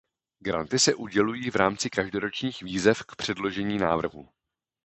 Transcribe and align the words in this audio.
Granty 0.39 0.79
se 0.79 0.95
udělují 0.95 1.49
v 1.49 1.55
rámci 1.55 1.89
každoročních 1.89 2.61
výzev 2.61 3.03
k 3.03 3.15
předložení 3.15 3.77
návrhů. 3.77 4.29